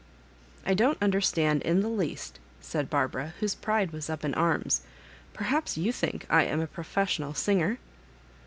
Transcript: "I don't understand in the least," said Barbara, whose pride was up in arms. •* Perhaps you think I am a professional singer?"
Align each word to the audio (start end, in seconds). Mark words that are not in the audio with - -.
"I 0.65 0.73
don't 0.73 0.97
understand 0.99 1.61
in 1.61 1.81
the 1.81 1.87
least," 1.87 2.39
said 2.59 2.89
Barbara, 2.89 3.35
whose 3.39 3.53
pride 3.53 3.91
was 3.91 4.09
up 4.09 4.25
in 4.25 4.33
arms. 4.33 4.81
•* 5.33 5.33
Perhaps 5.35 5.77
you 5.77 5.91
think 5.93 6.25
I 6.27 6.43
am 6.43 6.59
a 6.59 6.65
professional 6.65 7.35
singer?" 7.35 7.77